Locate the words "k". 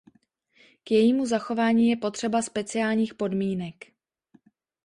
0.83-0.91